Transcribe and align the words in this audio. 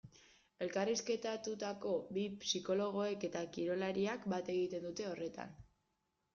Elkarrizketatutako 0.65 1.91
bi 2.17 2.25
psikologoek 2.47 3.29
eta 3.29 3.45
kirolariak 3.59 4.29
bat 4.35 4.53
egiten 4.59 4.91
dute 4.91 5.11
horretan. 5.15 5.57